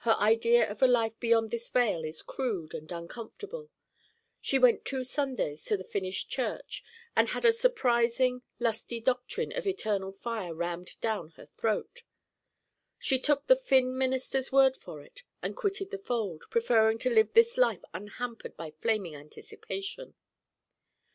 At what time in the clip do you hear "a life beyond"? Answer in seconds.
0.82-1.50